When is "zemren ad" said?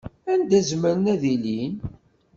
0.67-1.23